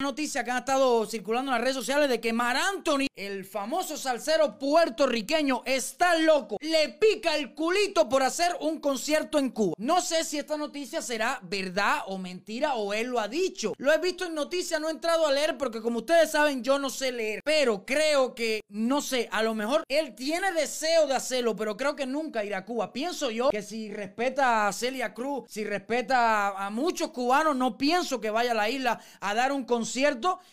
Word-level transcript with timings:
noticia 0.00 0.44
que 0.44 0.52
han 0.52 0.58
estado 0.58 1.04
circulando 1.06 1.50
en 1.50 1.56
las 1.56 1.60
redes 1.60 1.74
sociales 1.74 2.08
de 2.08 2.20
que 2.20 2.32
Mar 2.32 2.56
Anthony, 2.56 3.08
el 3.16 3.44
famoso 3.44 3.96
salsero 3.96 4.56
puertorriqueño, 4.56 5.62
está 5.66 6.16
loco. 6.20 6.56
Le 6.60 6.90
pica 6.90 7.34
el 7.34 7.52
culito 7.52 8.08
por 8.08 8.22
hacer 8.22 8.56
un 8.60 8.78
concierto 8.78 9.40
en 9.40 9.50
Cuba. 9.50 9.74
No 9.76 10.00
sé 10.00 10.22
si 10.22 10.38
esta 10.38 10.56
noticia 10.56 11.02
será 11.02 11.40
verdad 11.42 12.02
o 12.06 12.16
mentira 12.16 12.76
o 12.76 12.92
él 12.92 13.08
lo 13.08 13.18
ha 13.18 13.26
dicho. 13.26 13.74
Lo 13.76 13.92
he 13.92 13.98
visto 13.98 14.24
en 14.24 14.36
noticias, 14.36 14.80
no 14.80 14.86
he 14.88 14.92
entrado 14.92 15.26
a 15.26 15.32
leer 15.32 15.58
porque 15.58 15.82
como 15.82 15.98
ustedes 15.98 16.30
saben 16.30 16.62
yo 16.62 16.78
no 16.78 16.90
sé 16.90 17.10
leer. 17.10 17.42
Pero 17.44 17.84
creo 17.84 18.36
que, 18.36 18.60
no 18.68 19.00
sé, 19.00 19.28
a 19.32 19.42
lo 19.42 19.56
mejor 19.56 19.82
él 19.88 20.14
tiene 20.14 20.52
deseo 20.52 21.08
de 21.08 21.16
hacerlo, 21.16 21.56
pero 21.56 21.76
creo 21.76 21.96
que 21.96 22.06
nunca 22.06 22.44
irá 22.44 22.58
a 22.58 22.64
Cuba. 22.64 22.92
Pienso 22.92 23.32
yo 23.32 23.50
que 23.50 23.62
si 23.62 23.92
respeta 23.92 24.68
a 24.68 24.72
Celia 24.72 25.12
Cruz, 25.12 25.46
si 25.48 25.64
respeta 25.64 26.50
a 26.50 26.70
muchos 26.70 27.10
cubanos, 27.10 27.56
no 27.56 27.76
pienso 27.76 28.20
que 28.20 28.30
vaya 28.30 28.52
a 28.52 28.54
la 28.54 28.70
isla 28.70 29.00
a 29.18 29.34
dar 29.34 29.50
un 29.50 29.64
concierto 29.64 29.87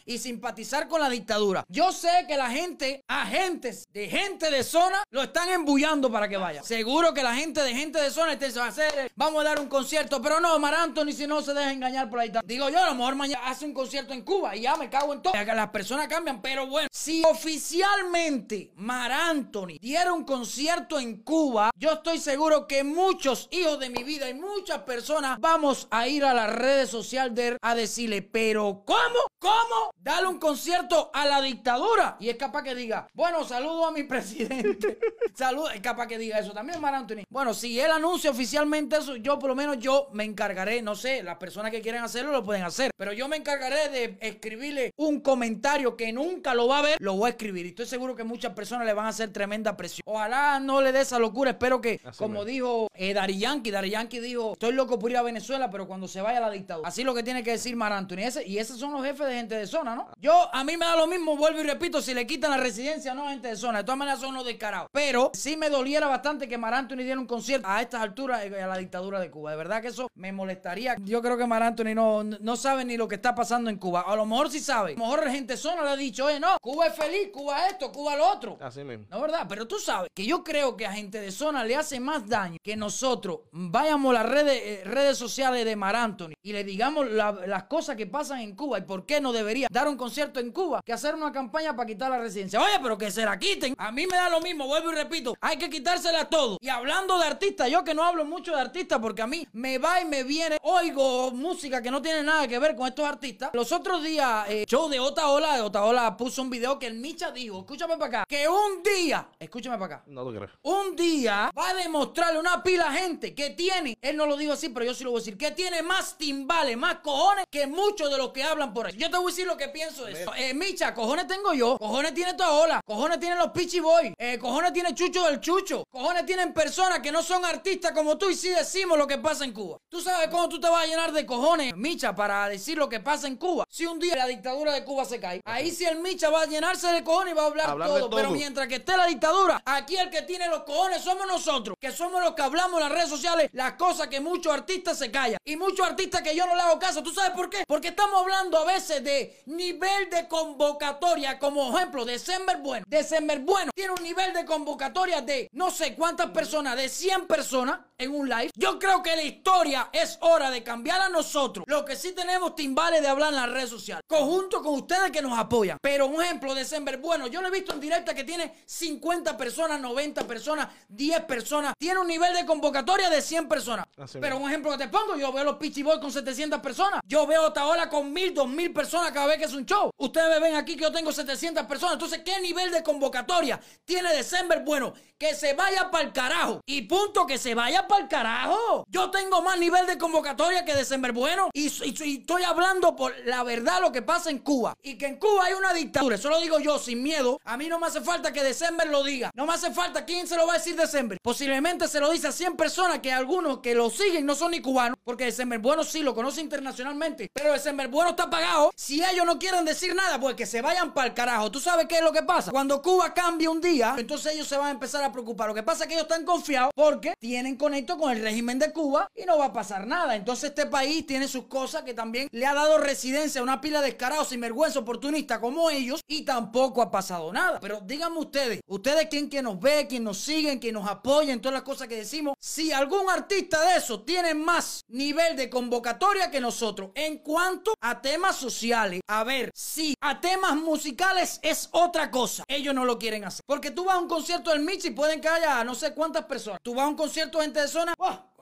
y 0.05 0.17
simpatizar 0.17 0.87
con 0.87 1.01
la 1.01 1.09
dictadura. 1.09 1.63
Yo 1.67 1.91
sé 1.91 2.25
que 2.27 2.37
la 2.37 2.49
gente, 2.49 3.03
agentes 3.07 3.87
de 3.91 4.07
gente 4.07 4.49
de 4.49 4.63
zona, 4.63 5.03
lo 5.11 5.23
están 5.23 5.49
embullando 5.49 6.11
para 6.11 6.27
que 6.27 6.37
vaya. 6.37 6.63
Seguro 6.63 7.13
que 7.13 7.23
la 7.23 7.35
gente 7.35 7.61
de 7.61 7.73
gente 7.73 7.99
de 7.99 8.11
zona 8.11 8.33
este 8.33 8.51
va 8.59 8.65
a 8.65 8.69
hacer, 8.69 9.11
vamos 9.15 9.41
a 9.41 9.43
dar 9.43 9.59
un 9.59 9.67
concierto, 9.67 10.21
pero 10.21 10.39
no, 10.39 10.57
Mar 10.59 10.75
Anthony, 10.75 11.11
si 11.11 11.27
no 11.27 11.41
se 11.41 11.53
deja 11.53 11.71
engañar 11.71 12.09
por 12.09 12.19
ahí. 12.19 12.31
Digo 12.45 12.69
yo, 12.69 12.83
a 12.83 12.87
lo 12.87 12.95
mejor 12.95 13.15
mañana 13.15 13.47
hace 13.47 13.65
un 13.65 13.73
concierto 13.73 14.13
en 14.13 14.21
Cuba 14.21 14.55
y 14.55 14.61
ya 14.61 14.75
me 14.75 14.89
cago 14.89 15.13
en 15.13 15.21
todo. 15.21 15.33
Las 15.33 15.69
personas 15.69 16.07
cambian, 16.07 16.41
pero 16.41 16.67
bueno, 16.67 16.89
si 16.91 17.23
oficialmente 17.23 18.71
Mar 18.75 19.11
Anthony 19.11 19.77
diera 19.79 20.11
un 20.11 20.23
concierto 20.23 20.99
en 20.99 21.23
Cuba, 21.23 21.71
yo 21.77 21.93
estoy 21.93 22.19
seguro 22.19 22.67
que 22.67 22.83
muchos 22.83 23.47
hijos 23.51 23.79
de 23.79 23.89
mi 23.89 24.03
vida 24.03 24.29
y 24.29 24.33
muchas 24.33 24.79
personas 24.79 25.39
vamos 25.39 25.87
a 25.91 26.07
ir 26.07 26.25
a 26.25 26.33
las 26.33 26.53
redes 26.53 26.89
sociales 26.89 27.35
de 27.35 27.57
a 27.61 27.75
decirle, 27.75 28.21
pero 28.21 28.83
¿cómo? 28.85 29.19
¿Cómo? 29.39 29.91
Dale 29.95 30.27
un 30.27 30.39
concierto 30.39 31.09
a 31.13 31.25
la 31.25 31.41
dictadura. 31.41 32.17
Y 32.19 32.29
es 32.29 32.35
capaz 32.35 32.63
que 32.63 32.75
diga, 32.75 33.07
bueno, 33.13 33.43
saludo 33.43 33.87
a 33.87 33.91
mi 33.91 34.03
presidente. 34.03 34.99
saludo, 35.33 35.69
es 35.69 35.81
capaz 35.81 36.07
que 36.07 36.17
diga 36.17 36.39
eso 36.39 36.51
también, 36.51 36.79
Mar 36.79 36.93
Anthony. 36.95 37.23
Bueno, 37.29 37.53
si 37.53 37.79
él 37.79 37.91
anuncia 37.91 38.31
oficialmente 38.31 38.97
eso, 38.97 39.15
yo 39.15 39.37
por 39.39 39.49
lo 39.49 39.55
menos 39.55 39.79
yo 39.79 40.09
me 40.13 40.23
encargaré, 40.23 40.81
no 40.81 40.95
sé, 40.95 41.23
las 41.23 41.37
personas 41.37 41.71
que 41.71 41.81
quieren 41.81 42.03
hacerlo 42.03 42.31
lo 42.31 42.43
pueden 42.43 42.63
hacer, 42.63 42.91
pero 42.97 43.13
yo 43.13 43.27
me 43.27 43.37
encargaré 43.37 43.89
de 43.89 44.17
escribirle 44.21 44.93
un 44.97 45.21
comentario 45.21 45.95
que 45.95 46.11
nunca 46.13 46.53
lo 46.53 46.67
va 46.67 46.79
a 46.79 46.81
ver, 46.83 46.97
lo 46.99 47.13
voy 47.15 47.27
a 47.27 47.29
escribir. 47.31 47.65
Y 47.65 47.69
estoy 47.69 47.85
seguro 47.85 48.15
que 48.15 48.23
muchas 48.23 48.53
personas 48.53 48.85
le 48.85 48.93
van 48.93 49.07
a 49.07 49.09
hacer 49.09 49.31
tremenda 49.31 49.75
presión. 49.75 50.03
Ojalá 50.05 50.59
no 50.59 50.81
le 50.81 50.91
dé 50.91 51.01
esa 51.01 51.19
locura. 51.19 51.51
Espero 51.51 51.81
que, 51.81 51.99
como 52.17 52.45
dijo 52.45 52.87
eh, 52.93 53.13
Dari 53.13 53.37
Yankee, 53.37 53.71
Dari 53.71 53.89
Yankee 53.89 54.19
dijo, 54.19 54.53
estoy 54.53 54.73
loco 54.73 54.99
por 54.99 55.11
ir 55.11 55.17
a 55.17 55.21
Venezuela, 55.21 55.69
pero 55.69 55.87
cuando 55.87 56.07
se 56.07 56.21
vaya 56.21 56.39
la 56.39 56.51
dictadura. 56.51 56.87
Así 56.87 57.03
lo 57.03 57.13
que 57.13 57.23
tiene 57.23 57.43
que 57.43 57.51
decir 57.51 57.75
Mar 57.75 57.93
Anthony. 57.93 58.17
y 58.45 58.57
esos 58.57 58.79
son 58.79 58.91
los 58.91 59.03
jefes 59.03 59.14
de 59.23 59.35
gente 59.35 59.55
de 59.55 59.67
zona, 59.67 59.95
¿no? 59.95 60.09
Yo, 60.19 60.49
a 60.53 60.63
mí 60.63 60.75
me 60.77 60.85
da 60.85 60.95
lo 60.95 61.07
mismo, 61.07 61.37
vuelvo 61.37 61.61
y 61.61 61.63
repito, 61.63 62.01
si 62.01 62.13
le 62.13 62.27
quitan 62.27 62.51
la 62.51 62.57
residencia 62.57 63.13
no 63.13 63.29
gente 63.29 63.47
de 63.47 63.55
zona. 63.55 63.79
De 63.79 63.83
todas 63.83 63.97
maneras 63.97 64.19
son 64.19 64.35
los 64.35 64.45
descarados. 64.45 64.89
Pero 64.91 65.31
sí 65.33 65.55
me 65.55 65.69
doliera 65.69 66.07
bastante 66.07 66.47
que 66.47 66.57
Mar 66.57 66.73
Anthony 66.73 66.97
diera 66.97 67.19
un 67.19 67.27
concierto 67.27 67.67
a 67.67 67.81
estas 67.81 68.01
alturas 68.01 68.43
eh, 68.43 68.61
a 68.61 68.67
la 68.67 68.77
dictadura 68.77 69.19
de 69.19 69.31
Cuba. 69.31 69.51
De 69.51 69.57
verdad 69.57 69.81
que 69.81 69.89
eso 69.89 70.09
me 70.15 70.31
molestaría. 70.31 70.95
Yo 71.01 71.21
creo 71.21 71.37
que 71.37 71.45
Mar 71.45 71.63
Anthony 71.63 71.93
no, 71.95 72.23
no 72.23 72.55
sabe 72.55 72.83
ni 72.85 72.97
lo 72.97 73.07
que 73.07 73.15
está 73.15 73.33
pasando 73.33 73.69
en 73.69 73.77
Cuba. 73.77 74.01
A 74.01 74.15
lo 74.15 74.25
mejor 74.25 74.49
sí 74.49 74.59
sabe. 74.59 74.91
A 74.93 74.95
lo 74.95 75.05
mejor 75.05 75.25
la 75.25 75.31
gente 75.31 75.53
de 75.53 75.57
zona 75.57 75.83
le 75.83 75.89
ha 75.89 75.95
dicho, 75.95 76.25
oye, 76.25 76.39
no, 76.39 76.57
Cuba 76.59 76.87
es 76.87 76.95
feliz, 76.95 77.29
Cuba 77.31 77.67
esto, 77.67 77.91
Cuba 77.91 78.15
lo 78.15 78.29
otro. 78.29 78.57
Así 78.61 78.83
mismo. 78.83 79.05
No, 79.09 79.21
¿verdad? 79.21 79.45
Pero 79.47 79.67
tú 79.67 79.79
sabes 79.79 80.09
que 80.13 80.25
yo 80.25 80.43
creo 80.43 80.75
que 80.75 80.85
a 80.85 80.91
gente 80.91 81.19
de 81.19 81.31
zona 81.31 81.63
le 81.63 81.75
hace 81.75 81.99
más 81.99 82.27
daño 82.27 82.57
que 82.61 82.75
nosotros 82.75 83.39
vayamos 83.51 84.11
a 84.11 84.23
las 84.23 84.29
redes, 84.29 84.61
eh, 84.63 84.81
redes 84.85 85.17
sociales 85.17 85.65
de 85.65 85.75
Mar 85.75 85.95
Anthony 85.95 86.34
y 86.45 86.53
le 86.53 86.63
digamos 86.63 87.07
las 87.09 87.63
cosas 87.63 87.95
que 87.95 88.05
pasan 88.05 88.39
en 88.39 88.55
Cuba 88.55 88.77
y 88.77 88.83
por 88.83 89.07
qué 89.07 89.19
no 89.19 89.33
debería 89.33 89.67
dar 89.71 89.87
un 89.87 89.97
concierto 89.97 90.39
en 90.39 90.51
Cuba 90.51 90.79
que 90.85 90.93
hacer 90.93 91.15
una 91.15 91.31
campaña 91.31 91.75
para 91.75 91.87
quitar 91.87 92.11
la 92.11 92.19
residencia. 92.19 92.61
Oye, 92.61 92.77
pero 92.83 92.99
que 92.99 93.09
se 93.09 93.25
la 93.25 93.39
quiten. 93.39 93.73
A 93.79 93.91
mí 93.91 94.05
me 94.05 94.15
da 94.15 94.29
lo 94.29 94.39
mismo, 94.41 94.67
vuelvo 94.67 94.91
y 94.91 94.95
repito, 94.95 95.35
hay 95.41 95.57
que 95.57 95.71
quitársela 95.71 96.29
todo. 96.29 96.59
Y 96.61 96.69
hablando 96.69 97.17
de 97.17 97.25
artistas, 97.25 97.71
yo 97.71 97.83
que 97.83 97.95
no 97.95 98.03
hablo 98.03 98.25
mucho 98.25 98.53
de 98.53 98.61
artistas 98.61 98.99
porque 98.99 99.23
a 99.23 99.27
mí 99.27 99.47
me 99.53 99.79
va 99.79 99.99
y 100.01 100.05
me 100.05 100.23
viene, 100.23 100.59
oigo 100.61 101.31
música 101.31 101.81
que 101.81 101.89
no 101.89 101.99
tiene 101.99 102.21
nada 102.21 102.47
que 102.47 102.59
ver 102.59 102.75
con 102.75 102.87
estos 102.87 103.05
artistas. 103.05 103.49
Los 103.53 103.71
otros 103.71 104.03
días, 104.03 104.47
eh, 104.47 104.65
show 104.67 104.87
de 104.87 104.99
Otaola, 104.99 105.55
de 105.55 105.63
Otaola 105.63 106.15
puso 106.15 106.43
un 106.43 106.51
video 106.51 106.77
que 106.77 106.85
el 106.85 106.93
Micha 106.93 107.31
dijo, 107.31 107.61
escúchame 107.61 107.97
para 107.97 108.19
acá, 108.19 108.25
que 108.29 108.47
un 108.47 108.83
día, 108.83 109.29
escúchame 109.39 109.79
para 109.79 109.95
acá. 109.95 110.03
No 110.05 110.23
lo 110.23 110.29
creo. 110.29 110.51
Un 110.61 110.95
día 110.95 111.51
va 111.57 111.69
a 111.69 111.73
demostrarle 111.73 112.39
una 112.39 112.61
pila 112.61 112.91
de 112.91 112.99
gente 112.99 113.33
que 113.33 113.49
tiene, 113.49 113.97
él 113.99 114.15
no 114.15 114.27
lo 114.27 114.37
dijo 114.37 114.53
así, 114.53 114.69
pero 114.69 114.85
yo 114.85 114.93
sí 114.93 115.03
lo 115.03 115.09
voy 115.09 115.17
a 115.17 115.21
decir, 115.21 115.39
que 115.39 115.49
tiene 115.49 115.81
más 115.81 116.15
timbales, 116.35 116.77
más 116.77 116.99
cojones 116.99 117.45
que 117.49 117.67
muchos 117.67 118.11
de 118.11 118.17
los 118.17 118.31
que 118.31 118.43
hablan 118.43 118.73
por 118.73 118.87
ahí. 118.87 118.93
Yo 118.97 119.09
te 119.09 119.17
voy 119.17 119.27
a 119.27 119.29
decir 119.29 119.47
lo 119.47 119.57
que 119.57 119.69
pienso 119.69 120.05
de 120.05 120.21
eso. 120.21 120.33
Eh, 120.35 120.53
Micha, 120.53 120.93
cojones 120.93 121.27
tengo 121.27 121.53
yo. 121.53 121.77
Cojones 121.77 122.13
tiene 122.13 122.33
toda 122.33 122.51
ola. 122.51 122.81
Cojones 122.85 123.19
tienen 123.19 123.37
los 123.37 123.51
Pichi 123.51 123.79
Boy. 123.79 124.13
Eh, 124.17 124.37
cojones 124.37 124.73
tiene 124.73 124.93
Chucho 124.93 125.23
del 125.25 125.39
Chucho. 125.39 125.83
Cojones 125.89 126.25
tienen 126.25 126.53
personas 126.53 126.99
que 126.99 127.11
no 127.11 127.23
son 127.23 127.45
artistas 127.45 127.91
como 127.93 128.17
tú 128.17 128.29
y 128.29 128.35
sí 128.35 128.49
decimos 128.49 128.97
lo 128.97 129.07
que 129.07 129.17
pasa 129.17 129.45
en 129.45 129.53
Cuba. 129.53 129.77
¿Tú 129.89 130.01
sabes 130.01 130.27
cómo 130.29 130.49
tú 130.49 130.59
te 130.59 130.69
vas 130.69 130.83
a 130.83 130.87
llenar 130.87 131.11
de 131.11 131.25
cojones, 131.25 131.75
Micha, 131.75 132.13
para 132.15 132.49
decir 132.49 132.77
lo 132.77 132.89
que 132.89 132.99
pasa 132.99 133.27
en 133.27 133.37
Cuba? 133.37 133.65
Si 133.69 133.85
un 133.85 133.99
día 133.99 134.15
la 134.15 134.27
dictadura 134.27 134.73
de 134.73 134.83
Cuba 134.83 135.05
se 135.05 135.19
cae, 135.19 135.41
ahí 135.45 135.71
sí 135.71 135.85
el 135.85 135.99
Micha 135.99 136.29
va 136.29 136.41
a 136.41 136.45
llenarse 136.45 136.87
de 136.87 137.03
cojones 137.03 137.33
y 137.33 137.37
va 137.37 137.43
a 137.43 137.47
hablar, 137.47 137.77
todo, 137.77 138.09
Pero 138.09 138.31
mientras 138.31 138.67
que 138.67 138.75
esté 138.75 138.97
la 138.97 139.05
dictadura, 139.05 139.61
aquí 139.65 139.95
el 139.95 140.09
que 140.09 140.23
tiene 140.23 140.47
los 140.47 140.63
cojones 140.63 141.01
somos 141.01 141.25
nosotros, 141.27 141.77
que 141.79 141.91
somos 141.91 142.21
los 142.21 142.33
que 142.33 142.41
hablamos 142.41 142.81
en 142.81 142.89
las 142.89 142.91
redes 142.91 143.09
sociales 143.09 143.49
las 143.53 143.73
cosas 143.73 144.07
que 144.07 144.19
muchos 144.19 144.53
artistas 144.53 144.97
se 144.97 145.11
callan. 145.11 145.37
Y 145.45 145.55
muchos 145.55 145.85
artistas 145.85 146.21
que 146.25 146.35
yo 146.35 146.47
no 146.47 146.55
le 146.55 146.61
hago 146.61 146.79
caso. 146.79 147.03
¿Tú 147.03 147.11
sabes 147.13 147.31
por 147.31 147.51
qué? 147.51 147.63
Porque 147.67 147.89
estamos 147.89 148.19
hablando 148.19 148.57
a 148.57 148.65
veces 148.65 149.03
de 149.03 149.43
nivel 149.45 150.09
de 150.09 150.27
convocatoria, 150.27 151.37
como 151.37 151.77
ejemplo, 151.77 152.03
December 152.03 152.57
Bueno. 152.57 152.83
December 152.87 153.39
Bueno 153.41 153.71
tiene 153.75 153.93
un 153.93 154.01
nivel 154.01 154.33
de 154.33 154.43
convocatoria 154.43 155.21
de 155.21 155.47
no 155.51 155.69
sé 155.69 155.93
cuántas 155.93 156.31
personas, 156.31 156.75
de 156.77 156.89
100 156.89 157.27
personas 157.27 157.79
en 157.97 158.11
un 158.11 158.27
live. 158.27 158.49
Yo 158.55 158.79
creo 158.79 159.03
que 159.03 159.15
la 159.15 159.21
historia 159.21 159.89
es 159.93 160.17
hora 160.21 160.49
de 160.49 160.63
cambiar 160.63 160.99
a 160.99 161.09
nosotros. 161.09 161.63
Lo 161.67 161.85
que 161.85 161.95
sí 161.95 162.13
tenemos 162.13 162.55
timbales 162.55 163.01
de 163.01 163.07
hablar 163.07 163.29
en 163.29 163.35
las 163.35 163.49
redes 163.51 163.69
sociales. 163.69 164.03
Conjunto 164.07 164.63
con 164.63 164.73
ustedes 164.73 165.11
que 165.11 165.21
nos 165.21 165.37
apoyan. 165.37 165.77
Pero 165.79 166.07
un 166.07 166.23
ejemplo, 166.23 166.55
de 166.55 166.61
December 166.61 166.97
Bueno, 166.97 167.27
yo 167.27 167.39
lo 167.41 167.49
he 167.49 167.51
visto 167.51 167.73
en 167.73 167.79
directa 167.79 168.15
que 168.15 168.23
tiene 168.23 168.63
50 168.65 169.37
personas, 169.37 169.79
90 169.79 170.23
personas, 170.23 170.69
10 170.89 171.21
personas. 171.25 171.73
Tiene 171.77 171.99
un 171.99 172.07
nivel 172.07 172.33
de 172.33 172.47
convocatoria 172.47 173.11
de 173.11 173.21
100 173.21 173.47
personas. 173.47 173.85
Pero 174.19 174.37
un 174.37 174.49
ejemplo 174.49 174.71
que 174.71 174.79
te 174.79 174.87
pongo, 174.87 175.15
yo 175.15 175.31
veo 175.31 175.43
los 175.43 175.57
Pichi 175.57 175.83
Boys 175.83 175.99
con 175.99 176.11
700 176.15 176.59
personas. 176.61 177.01
Yo 177.05 177.27
veo 177.27 177.45
a 177.45 177.53
Taola 177.53 177.89
con 177.89 178.11
1000, 178.11 178.33
2000 178.33 178.73
personas 178.73 179.11
cada 179.11 179.27
vez 179.27 179.37
que 179.37 179.45
es 179.45 179.53
un 179.53 179.65
show. 179.65 179.91
Ustedes 179.97 180.29
me 180.29 180.39
ven 180.39 180.55
aquí 180.55 180.75
que 180.75 180.83
yo 180.83 180.91
tengo 180.91 181.11
700 181.11 181.65
personas. 181.65 181.93
Entonces, 181.93 182.21
¿qué 182.25 182.39
nivel 182.41 182.71
de 182.71 182.83
convocatoria 182.83 183.59
tiene 183.85 184.13
December? 184.13 184.63
Bueno, 184.63 184.93
que 185.17 185.33
se 185.33 185.53
vaya 185.53 185.89
para 185.91 186.03
el 186.03 186.11
carajo. 186.11 186.61
Y 186.65 186.83
punto, 186.83 187.25
que 187.25 187.37
se 187.37 187.55
vaya 187.55 187.87
para 187.87 188.03
el 188.03 188.09
carajo. 188.09 188.85
Yo 188.89 189.09
tengo 189.11 189.41
más 189.41 189.57
nivel 189.57 189.85
de 189.87 189.97
convocatoria 189.97 190.65
que 190.65 190.73
December 190.73 191.11
Bueno. 191.11 191.49
Y, 191.53 191.67
estoy 191.67 192.43
hablando 192.43 192.95
por 192.95 193.13
la 193.25 193.43
verdad 193.43 193.81
lo 193.81 193.91
que 193.91 194.01
pasa 194.01 194.29
en 194.29 194.39
Cuba. 194.39 194.73
Y 194.81 194.97
que 194.97 195.07
en 195.07 195.17
Cuba 195.17 195.45
hay 195.45 195.53
una 195.53 195.73
dictadura. 195.73 196.15
Eso 196.15 196.29
lo 196.29 196.39
digo 196.41 196.59
yo 196.59 196.77
sin 196.79 197.01
miedo. 197.01 197.39
A 197.45 197.57
mí 197.57 197.67
no 197.67 197.79
me 197.79 197.87
hace 197.87 198.01
falta 198.01 198.33
que 198.33 198.43
December 198.43 198.87
lo 198.87 199.03
diga. 199.03 199.31
No 199.35 199.45
me 199.45 199.53
hace 199.53 199.71
falta. 199.71 200.05
¿Quién 200.05 200.27
se 200.27 200.35
lo 200.35 200.47
va 200.47 200.53
a 200.53 200.57
decir 200.57 200.75
December? 200.75 201.17
Posiblemente 201.21 201.87
se 201.87 201.99
lo 201.99 202.11
dice 202.11 202.27
a 202.27 202.31
100 202.31 202.55
personas 202.55 202.99
que 202.99 203.11
algunos 203.11 203.59
que 203.59 203.75
lo 203.75 203.89
siguen 203.89 204.25
no 204.25 204.35
son 204.35 204.51
ni 204.51 204.61
cubanos. 204.61 204.97
Porque 205.03 205.25
December 205.25 205.59
Bueno 205.59 205.83
sí 205.83 206.03
lo 206.05 206.15
conoce 206.15 206.41
internacionalmente. 206.41 207.29
Pero 207.33 207.53
December 207.53 207.87
Bueno 207.87 208.11
está 208.11 208.29
pagado. 208.29 208.71
Si 208.75 209.03
ellos 209.03 209.25
no 209.25 209.39
quieren 209.39 209.65
decir 209.65 209.95
nada, 209.95 210.19
pues 210.19 210.35
que 210.35 210.45
se 210.45 210.61
vayan 210.61 210.93
para 210.93 211.07
el 211.07 211.13
carajo. 211.13 211.51
¿Tú 211.51 211.59
sabes 211.59 211.87
qué 211.87 211.95
es 211.97 212.03
lo 212.03 212.11
que 212.11 212.23
pasa? 212.23 212.51
Cuando 212.51 212.81
Cuba 212.81 213.13
cambia 213.13 213.49
un 213.49 213.61
día, 213.61 213.95
entonces 213.97 214.33
ellos 214.33 214.47
se 214.47 214.57
van 214.57 214.67
a 214.67 214.71
empezar 214.71 215.03
a 215.03 215.11
preocupar. 215.11 215.49
Lo 215.49 215.55
que 215.55 215.63
pasa 215.63 215.83
es 215.83 215.87
que 215.87 215.95
ellos 215.95 216.07
están 216.07 216.25
confiados 216.25 216.71
porque 216.75 217.15
tienen 217.19 217.57
conecto 217.57 217.97
con 217.97 218.11
el 218.11 218.21
régimen 218.21 218.59
de 218.59 218.71
Cuba 218.71 219.09
y 219.15 219.25
no 219.25 219.37
va 219.37 219.45
a 219.45 219.53
pasar 219.53 219.87
nada. 219.87 220.15
Entonces 220.15 220.49
este 220.49 220.67
país 220.67 221.05
tiene 221.05 221.27
sus 221.27 221.45
cosas 221.45 221.83
que 221.83 221.93
también 221.93 222.27
le 222.31 222.45
ha 222.45 222.53
dado 222.53 222.77
residencia 222.77 223.41
a 223.41 223.43
una 223.43 223.61
pila 223.61 223.81
de 223.81 223.87
descarados, 223.95 224.29
sinvergüenza, 224.29 224.79
oportunistas 224.79 225.39
como 225.39 225.69
ellos 225.69 226.01
y 226.07 226.23
tampoco 226.23 226.81
ha 226.81 226.91
pasado 226.91 227.31
nada. 227.31 227.59
Pero 227.59 227.81
díganme 227.81 228.19
ustedes, 228.19 228.61
ustedes 228.67 229.07
quien 229.09 229.29
que 229.29 229.41
nos 229.41 229.59
ve, 229.59 229.87
quien 229.87 230.03
nos 230.03 230.17
siguen, 230.17 230.59
quien 230.59 230.73
nos 230.73 230.87
apoyen, 230.87 231.41
todas 231.41 231.53
las 231.53 231.63
cosas 231.63 231.87
que 231.87 231.95
decimos, 231.95 232.35
si 232.39 232.71
algún 232.71 233.09
artista 233.09 233.61
de 233.65 233.77
eso 233.77 234.01
tiene 234.01 234.33
más 234.33 234.83
nivel 234.89 235.35
de 235.35 235.49
convocatoria 235.49 235.84
que 236.31 236.41
nosotros 236.41 236.89
en 236.95 237.19
cuanto 237.19 237.73
a 237.79 238.01
temas 238.01 238.35
sociales, 238.35 239.01
a 239.07 239.23
ver, 239.23 239.51
si 239.53 239.93
a 240.01 240.19
temas 240.19 240.55
musicales 240.55 241.39
es 241.43 241.69
otra 241.71 242.09
cosa, 242.09 242.43
ellos 242.47 242.73
no 242.73 242.85
lo 242.85 242.97
quieren 242.97 243.23
hacer. 243.23 243.43
Porque 243.45 243.71
tú 243.71 243.85
vas 243.85 243.95
a 243.95 243.99
un 243.99 244.07
concierto 244.07 244.49
del 244.49 244.61
Michi 244.61 244.87
y 244.89 244.91
pueden 244.91 245.21
que 245.21 245.27
haya 245.27 245.63
no 245.63 245.75
sé 245.75 245.93
cuántas 245.93 246.25
personas. 246.25 246.59
Tú 246.63 246.73
vas 246.73 246.85
a 246.85 246.89
un 246.89 246.95
concierto 246.95 247.37
de 247.37 247.45
gente 247.45 247.61
de 247.61 247.67
zona. 247.67 247.93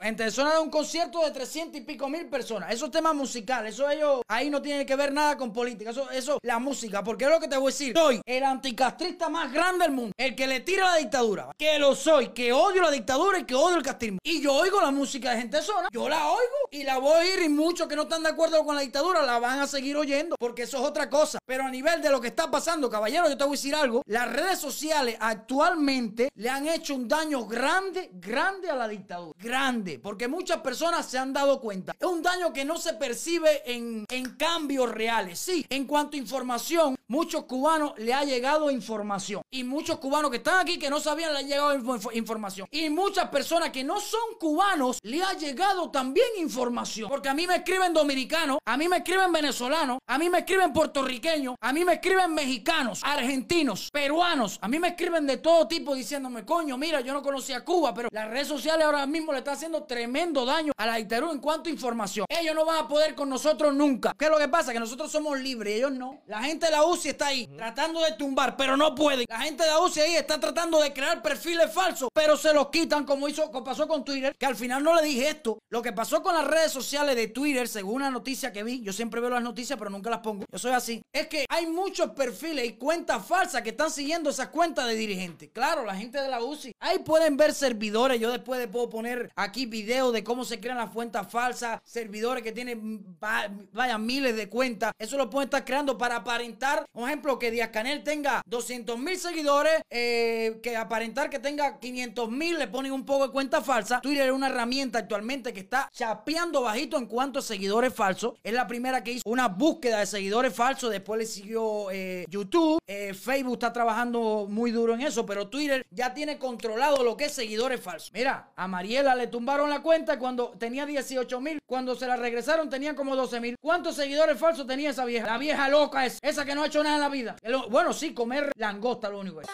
Gente 0.01 0.23
de 0.23 0.31
zona 0.31 0.55
de 0.55 0.59
un 0.59 0.69
concierto 0.69 1.23
de 1.23 1.31
300 1.31 1.79
y 1.79 1.81
pico 1.81 2.09
mil 2.09 2.27
personas. 2.27 2.73
Eso 2.73 2.87
es 2.87 2.91
tema 2.91 3.13
musical. 3.13 3.65
Eso 3.65 3.89
ellos 3.89 4.21
ahí 4.27 4.49
no 4.49 4.61
tiene 4.61 4.85
que 4.85 4.97
ver 4.97 5.13
nada 5.13 5.37
con 5.37 5.53
política. 5.53 5.91
Eso, 5.91 6.09
eso, 6.11 6.39
la 6.41 6.59
música. 6.59 7.03
Porque 7.03 7.23
es 7.23 7.31
lo 7.31 7.39
que 7.39 7.47
te 7.47 7.55
voy 7.55 7.71
a 7.71 7.73
decir. 7.73 7.93
Soy 7.95 8.21
el 8.25 8.43
anticastrista 8.43 9.29
más 9.29 9.53
grande 9.53 9.85
del 9.85 9.93
mundo. 9.93 10.11
El 10.17 10.35
que 10.35 10.45
le 10.45 10.59
tira 10.59 10.87
la 10.87 10.97
dictadura. 10.97 11.51
Que 11.57 11.79
lo 11.79 11.95
soy. 11.95 12.29
Que 12.29 12.51
odio 12.51 12.81
la 12.81 12.91
dictadura 12.91 13.39
y 13.39 13.45
que 13.45 13.55
odio 13.55 13.77
el 13.77 13.83
castrismo. 13.83 14.19
Y 14.23 14.41
yo 14.41 14.53
oigo 14.53 14.81
la 14.81 14.91
música 14.91 15.31
de 15.31 15.37
gente 15.37 15.57
de 15.57 15.63
zona. 15.63 15.87
Yo 15.89 16.09
la 16.09 16.27
oigo 16.27 16.53
y 16.73 16.83
la 16.83 16.97
voy 16.97 17.13
a 17.13 17.19
oír. 17.19 17.43
Y 17.45 17.49
muchos 17.49 17.87
que 17.87 17.95
no 17.95 18.03
están 18.03 18.23
de 18.23 18.29
acuerdo 18.29 18.65
con 18.65 18.75
la 18.75 18.81
dictadura 18.81 19.21
la 19.21 19.39
van 19.39 19.59
a 19.59 19.67
seguir 19.67 19.95
oyendo. 19.95 20.35
Porque 20.37 20.63
eso 20.63 20.77
es 20.77 20.83
otra 20.83 21.09
cosa. 21.09 21.39
Pero 21.45 21.63
a 21.63 21.69
nivel 21.69 22.01
de 22.01 22.09
lo 22.09 22.19
que 22.19 22.27
está 22.27 22.49
pasando, 22.49 22.89
caballero, 22.89 23.29
yo 23.29 23.37
te 23.37 23.43
voy 23.43 23.53
a 23.53 23.57
decir 23.57 23.75
algo. 23.75 24.01
Las 24.07 24.31
redes 24.31 24.59
sociales 24.59 25.15
actualmente 25.19 26.29
le 26.35 26.49
han 26.49 26.67
hecho 26.67 26.95
un 26.95 27.07
daño 27.07 27.45
grande, 27.45 28.09
grande 28.13 28.69
a 28.69 28.75
la 28.75 28.87
dictadura. 28.87 29.37
Grande. 29.39 29.99
Porque 29.99 30.27
muchas 30.27 30.57
personas 30.61 31.05
se 31.05 31.17
han 31.17 31.31
dado 31.31 31.61
cuenta. 31.61 31.95
Es 31.99 32.07
un 32.07 32.23
daño 32.23 32.51
que 32.51 32.65
no 32.65 32.77
se 32.77 32.93
percibe 32.93 33.61
en, 33.71 34.05
en 34.09 34.35
cambios 34.35 34.91
reales. 34.91 35.39
Sí, 35.39 35.65
en 35.69 35.85
cuanto 35.85 36.17
a 36.17 36.19
información, 36.19 36.95
muchos 37.13 37.44
cubanos 37.44 37.94
le 37.98 38.12
ha 38.12 38.24
llegado 38.24 38.71
información. 38.71 39.44
Y 39.51 39.63
muchos 39.63 40.00
cubanos 40.00 40.31
que 40.31 40.38
están 40.38 40.60
aquí 40.60 40.80
que 40.80 40.89
no 40.89 41.00
sabían 41.00 41.31
le 41.31 41.39
ha 41.39 41.42
llegado 41.44 41.75
info- 41.75 42.12
información. 42.13 42.68
Y 42.71 42.89
muchas 42.89 43.30
personas 43.30 43.69
que 43.69 43.83
no 43.83 44.00
son 44.00 44.19
cubanos 44.39 44.98
le 45.04 45.21
ha 45.21 45.33
llegado 45.33 45.92
también 45.92 46.25
información. 46.39 47.07
Porque 47.10 47.30
a 47.30 47.36
mí 47.36 47.45
me 47.45 47.57
escriben 47.57 47.94
dominicanos, 47.94 48.57
a 48.65 48.77
mí 48.77 48.88
me 48.88 48.98
escriben 48.98 49.31
venezolanos, 49.31 50.00
a 50.07 50.18
mí 50.18 50.27
me 50.27 50.39
escriben 50.39 50.74
puertorriqueños, 50.74 51.56
a 51.62 51.71
mí 51.71 51.86
me 51.86 51.94
escriben 51.94 52.33
mexicanos, 52.33 53.01
argentinos, 53.04 53.89
peruanos. 53.94 54.57
A 54.62 54.68
mí 54.68 54.80
me 54.80 54.88
escriben 54.89 55.27
de 55.27 55.38
todo 55.38 55.68
tipo 55.68 55.94
diciéndome, 55.94 56.44
coño, 56.45 56.77
mira, 56.80 57.01
yo 57.01 57.13
no 57.13 57.21
conocía 57.21 57.63
Cuba, 57.63 57.94
pero 57.94 58.10
las 58.12 58.27
redes 58.30 58.48
sociales 58.48 58.86
ahora 58.86 59.06
mismo 59.06 59.31
le 59.33 59.39
están 59.39 59.54
haciendo 59.54 59.83
tremendo 59.83 60.45
daño 60.45 60.71
a 60.77 60.86
la 60.88 60.95
dictadura 60.95 61.31
en 61.31 61.39
cuanto 61.39 61.69
a 61.69 61.71
información. 61.71 62.25
Ellos 62.30 62.56
no 62.56 62.65
van 62.65 62.86
a 62.86 62.88
poder 62.88 63.13
con 63.13 63.30
nosotros 63.30 63.71
nunca. 63.74 64.13
¿Qué 64.18 64.25
es 64.25 64.31
lo 64.31 64.38
que 64.39 64.48
pasa? 64.48 64.74
Que 64.74 64.80
nosotros 64.80 65.12
somos 65.12 65.39
libres, 65.39 65.75
ellos 65.75 65.92
no. 65.92 66.21
La 66.25 66.42
gente 66.44 66.69
la 66.71 66.83
UCI 67.03 67.09
está 67.09 67.27
ahí 67.27 67.47
tratando 67.47 68.01
de 68.01 68.13
tumbar, 68.13 68.55
pero 68.55 68.77
no 68.77 68.95
pueden. 68.95 69.25
La 69.27 69.41
gente 69.41 69.63
de 69.63 69.69
la 69.69 69.79
UCI 69.81 70.00
ahí 70.00 70.15
está 70.15 70.39
tratando 70.39 70.79
de 70.79 70.94
crear 70.94 71.21
perfiles 71.21 71.71
falsos, 71.73 72.07
pero 72.13 72.38
se 72.38 72.53
los 72.53 72.69
quitan 72.69 73.03
como 73.05 73.27
hizo, 73.27 73.51
como 73.51 73.63
pasó 73.63 73.88
con 73.88 74.05
Twitter, 74.05 74.33
que 74.38 74.45
al 74.45 74.55
final 74.55 74.81
no 74.83 74.95
le 74.95 75.01
dije 75.03 75.27
esto. 75.29 75.59
Lo 75.69 75.81
que 75.81 75.91
pasó 75.91 76.23
con 76.23 76.33
las 76.33 76.47
redes 76.47 76.71
sociales 76.71 77.15
de 77.15 77.27
Twitter, 77.27 77.67
según 77.67 77.95
una 77.95 78.09
noticia 78.09 78.51
que 78.53 78.63
vi, 78.63 78.81
yo 78.81 78.94
siempre 78.94 79.19
veo 79.19 79.29
las 79.31 79.44
noticias, 79.44 79.77
pero 79.77 79.89
nunca 79.91 80.09
las 80.09 80.19
pongo. 80.19 80.45
Yo 80.50 80.57
soy 80.59 80.71
así. 80.71 81.01
Es 81.11 81.27
que 81.27 81.45
hay 81.50 81.65
muchos 81.67 82.11
perfiles 82.11 82.65
y 82.65 82.73
cuentas 82.73 83.25
falsas 83.25 83.61
que 83.61 83.69
están 83.71 83.91
siguiendo 83.91 84.29
esas 84.29 84.47
cuentas 84.47 84.88
de 84.88 84.95
dirigentes. 84.95 85.50
Claro, 85.51 85.83
la 85.85 85.95
gente 85.95 86.21
de 86.21 86.29
la 86.29 86.41
UCI. 86.41 86.71
Ahí 86.79 87.00
pueden 87.00 87.35
ver 87.38 87.53
servidores. 87.53 88.19
Yo 88.19 88.31
después 88.31 88.65
puedo 88.67 88.89
poner 88.89 89.29
aquí 89.35 89.65
videos 89.65 90.13
de 90.13 90.23
cómo 90.23 90.45
se 90.45 90.59
crean 90.59 90.77
las 90.77 90.91
cuentas 90.91 91.29
falsas. 91.29 91.81
Servidores 91.83 92.44
que 92.44 92.51
tienen, 92.53 93.17
va- 93.21 93.50
vaya, 93.73 93.97
miles 93.97 94.35
de 94.38 94.47
cuentas. 94.47 94.94
Eso 94.97 95.17
lo 95.17 95.29
pueden 95.29 95.47
estar 95.47 95.65
creando 95.65 95.97
para 95.97 96.17
aparentar, 96.17 96.85
por 96.93 97.09
ejemplo, 97.09 97.39
que 97.39 97.49
Díaz 97.49 97.69
Canel 97.69 98.03
tenga 98.03 98.41
200 98.45 98.99
mil 98.99 99.17
seguidores, 99.17 99.81
eh, 99.89 100.59
que 100.61 100.77
aparentar 100.77 101.29
que 101.29 101.39
tenga 101.39 101.79
500 101.79 102.29
mil, 102.29 102.59
le 102.59 102.67
ponen 102.67 102.91
un 102.91 103.03
poco 103.03 103.27
de 103.27 103.33
cuenta 103.33 103.61
falsa. 103.61 103.99
Twitter 104.01 104.27
es 104.27 104.31
una 104.31 104.47
herramienta 104.47 104.99
actualmente 104.99 105.53
que 105.53 105.61
está 105.61 105.89
chapeando 105.91 106.61
bajito 106.61 106.97
en 106.97 107.07
cuanto 107.07 107.39
a 107.39 107.41
seguidores 107.41 107.93
falsos. 107.93 108.33
Es 108.43 108.53
la 108.53 108.67
primera 108.67 109.03
que 109.03 109.13
hizo 109.13 109.23
una 109.27 109.47
búsqueda 109.47 109.99
de 109.99 110.05
seguidores 110.05 110.53
falsos. 110.53 110.91
Después 110.91 111.19
le 111.19 111.25
siguió 111.25 111.89
eh, 111.89 112.25
YouTube. 112.29 112.79
Eh, 112.85 113.13
Facebook 113.15 113.53
está 113.53 113.73
trabajando 113.73 114.45
muy 114.47 114.69
duro 114.69 114.93
en 114.93 115.01
eso, 115.01 115.25
pero 115.25 115.47
Twitter 115.47 115.85
ya 115.89 116.13
tiene 116.13 116.37
controlado 116.37 117.03
lo 117.03 117.17
que 117.17 117.25
es 117.25 117.33
seguidores 117.33 117.81
falsos. 117.81 118.11
Mira, 118.13 118.51
a 118.55 118.67
Mariela 118.67 119.15
le 119.15 119.27
tumbaron 119.27 119.69
la 119.69 119.81
cuenta 119.81 120.19
cuando 120.19 120.53
tenía 120.59 120.85
18 120.85 121.41
mil. 121.41 121.59
Cuando 121.65 121.95
se 121.95 122.05
la 122.05 122.17
regresaron 122.17 122.69
tenía 122.69 122.95
como 122.95 123.15
12 123.15 123.39
mil. 123.39 123.55
¿Cuántos 123.59 123.95
seguidores 123.95 124.37
falsos 124.37 124.67
tenía 124.67 124.91
esa 124.91 125.05
vieja? 125.05 125.25
La 125.25 125.37
vieja 125.39 125.69
loca 125.69 126.05
es 126.05 126.19
esa 126.21 126.45
que 126.45 126.53
no 126.53 126.61
ha 126.61 126.67
hecho 126.67 126.72
nada 126.81 126.95
en 126.95 127.01
la 127.01 127.09
vida. 127.09 127.35
Bueno, 127.69 127.93
sí, 127.93 128.13
comer 128.13 128.51
langosta 128.55 129.09
lo 129.09 129.19
único 129.19 129.41
es. 129.41 129.47